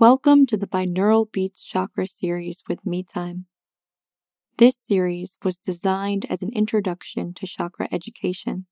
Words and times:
Welcome 0.00 0.46
to 0.46 0.56
the 0.56 0.66
Binaural 0.66 1.30
Beats 1.30 1.64
Chakra 1.64 2.08
series 2.08 2.64
with 2.68 2.84
Me 2.84 3.04
Time. 3.04 3.46
This 4.58 4.76
series 4.76 5.36
was 5.44 5.56
designed 5.56 6.26
as 6.28 6.42
an 6.42 6.50
introduction 6.52 7.32
to 7.34 7.46
chakra 7.46 7.86
education. 7.92 8.66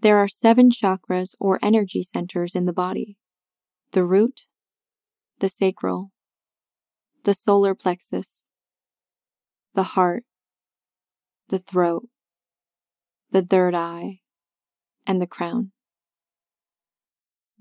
There 0.00 0.16
are 0.16 0.28
seven 0.28 0.70
chakras 0.70 1.34
or 1.38 1.58
energy 1.60 2.02
centers 2.02 2.54
in 2.54 2.64
the 2.64 2.72
body 2.72 3.18
the 3.90 4.06
root, 4.06 4.46
the 5.40 5.50
sacral, 5.50 6.12
the 7.24 7.34
solar 7.34 7.74
plexus, 7.74 8.46
the 9.74 9.82
heart, 9.82 10.24
the 11.50 11.58
throat, 11.58 12.08
the 13.30 13.42
third 13.42 13.74
eye, 13.74 14.20
and 15.06 15.20
the 15.20 15.26
crown. 15.26 15.72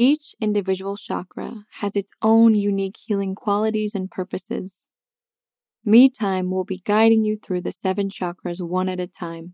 Each 0.04 0.34
individual 0.42 0.98
chakra 0.98 1.68
has 1.74 1.96
its 1.96 2.12
own 2.24 2.56
unique 2.56 2.98
healing 3.06 3.36
qualities 3.36 3.94
and 3.94 4.10
purposes. 4.10 4.82
Me 5.86 6.10
Time 6.10 6.50
will 6.50 6.64
be 6.64 6.82
guiding 6.84 7.24
you 7.24 7.38
through 7.38 7.62
the 7.62 7.72
seven 7.72 8.10
chakras 8.10 8.68
one 8.68 8.90
at 8.90 9.00
a 9.00 9.06
time. 9.06 9.54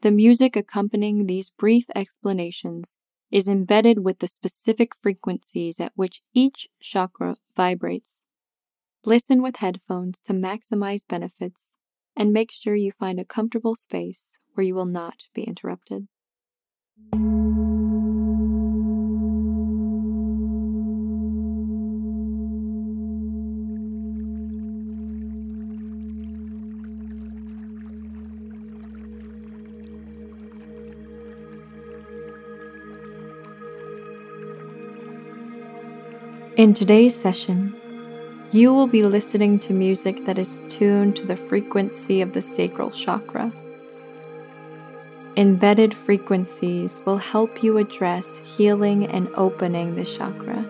The 0.00 0.10
music 0.10 0.56
accompanying 0.56 1.26
these 1.26 1.50
brief 1.50 1.84
explanations 1.94 2.96
is 3.30 3.48
embedded 3.48 4.02
with 4.02 4.20
the 4.20 4.28
specific 4.28 4.92
frequencies 4.96 5.78
at 5.78 5.92
which 5.94 6.22
each 6.32 6.70
chakra 6.80 7.36
vibrates. 7.54 8.20
Listen 9.04 9.42
with 9.42 9.56
headphones 9.56 10.22
to 10.22 10.32
maximize 10.32 11.06
benefits 11.06 11.72
and 12.16 12.32
make 12.32 12.50
sure 12.50 12.76
you 12.76 12.90
find 12.90 13.20
a 13.20 13.26
comfortable 13.26 13.76
space 13.76 14.38
where 14.54 14.64
you 14.64 14.74
will 14.74 14.86
not 14.86 15.24
be 15.34 15.42
interrupted. 15.42 16.08
In 36.62 36.74
today's 36.74 37.16
session, 37.16 37.74
you 38.52 38.72
will 38.72 38.86
be 38.86 39.02
listening 39.02 39.58
to 39.66 39.72
music 39.72 40.24
that 40.26 40.38
is 40.38 40.60
tuned 40.68 41.16
to 41.16 41.26
the 41.26 41.36
frequency 41.36 42.20
of 42.20 42.34
the 42.34 42.40
sacral 42.40 42.92
chakra. 42.92 43.50
Embedded 45.36 45.92
frequencies 45.92 47.00
will 47.04 47.16
help 47.16 47.64
you 47.64 47.78
address 47.78 48.38
healing 48.44 49.04
and 49.08 49.28
opening 49.34 49.96
the 49.96 50.04
chakra. 50.04 50.64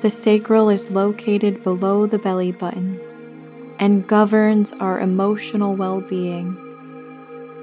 The 0.00 0.10
sacral 0.10 0.68
is 0.70 0.90
located 0.90 1.62
below 1.62 2.06
the 2.06 2.18
belly 2.18 2.50
button 2.50 2.98
and 3.78 4.08
governs 4.08 4.72
our 4.80 4.98
emotional 4.98 5.76
well 5.76 6.00
being, 6.00 6.56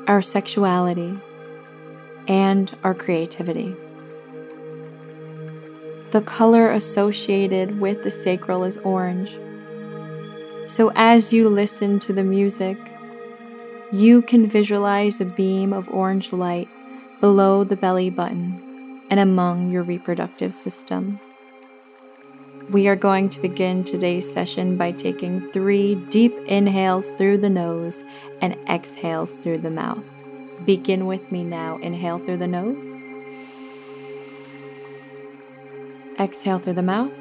our 0.08 0.22
sexuality, 0.22 1.20
and 2.28 2.76
our 2.84 2.94
creativity. 2.94 3.76
The 6.12 6.22
color 6.22 6.70
associated 6.70 7.80
with 7.80 8.04
the 8.04 8.12
sacral 8.12 8.64
is 8.64 8.78
orange. 8.78 9.38
So 10.68 10.92
as 10.96 11.34
you 11.34 11.50
listen 11.50 12.00
to 12.00 12.14
the 12.14 12.24
music, 12.24 12.78
you 13.92 14.22
can 14.22 14.48
visualize 14.48 15.20
a 15.20 15.26
beam 15.26 15.74
of 15.74 15.90
orange 15.90 16.32
light 16.32 16.70
below 17.20 17.64
the 17.64 17.76
belly 17.76 18.10
button 18.10 19.02
and 19.10 19.20
among 19.20 19.72
your 19.72 19.84
reproductive 19.84 20.56
system. 20.56 21.20
We 22.70 22.88
are 22.88 22.96
going 22.96 23.30
to 23.30 23.42
begin 23.42 23.84
today's 23.84 24.32
session 24.32 24.78
by 24.78 24.92
taking 24.92 25.52
three 25.52 25.96
deep 25.96 26.34
inhales 26.46 27.12
through 27.12 27.40
the 27.40 27.50
nose 27.50 28.04
and 28.42 28.56
exhales 28.70 29.38
through 29.38 29.60
the 29.60 29.70
mouth. 29.70 30.04
Begin 30.66 31.06
with 31.06 31.32
me 31.32 31.44
now. 31.44 31.78
Inhale 31.78 32.20
through 32.20 32.38
the 32.38 32.48
nose. 32.48 32.88
Exhale 36.20 36.60
through 36.60 36.74
the 36.74 36.84
mouth. 36.84 37.12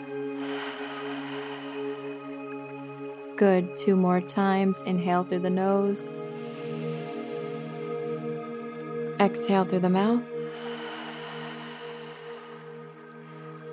Good. 3.36 3.76
Two 3.76 3.96
more 3.96 4.20
times. 4.20 4.82
Inhale 4.82 5.24
through 5.24 5.40
the 5.40 5.50
nose. 5.50 6.08
Exhale 9.18 9.64
through 9.64 9.80
the 9.80 9.90
mouth. 9.90 10.22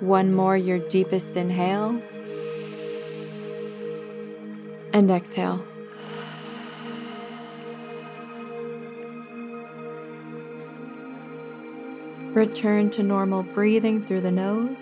One 0.00 0.32
more, 0.32 0.56
your 0.56 0.78
deepest 0.78 1.36
inhale. 1.36 2.00
And 4.92 5.10
exhale. 5.10 5.64
Return 12.32 12.90
to 12.90 13.02
normal 13.02 13.42
breathing 13.42 14.06
through 14.06 14.20
the 14.20 14.30
nose. 14.30 14.78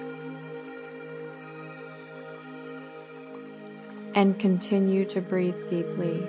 And 4.14 4.38
continue 4.38 5.06
to 5.06 5.22
breathe 5.22 5.56
deeply 5.70 6.26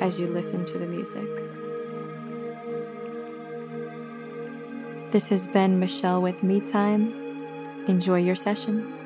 as 0.00 0.20
you 0.20 0.28
listen 0.28 0.64
to 0.66 0.78
the 0.78 0.86
music. 0.86 1.26
This 5.10 5.28
has 5.28 5.48
been 5.48 5.80
Michelle 5.80 6.22
with 6.22 6.42
Me 6.44 6.60
Time. 6.60 7.12
Enjoy 7.88 8.18
your 8.18 8.36
session. 8.36 9.01